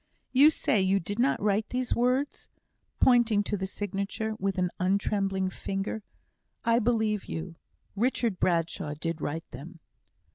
[0.31, 2.47] "You say you did not write these words?"
[2.99, 6.01] pointing to the signature, with an untrembling finger.
[6.65, 7.57] "I believe you;
[7.95, 9.79] Richard Bradshaw did write them."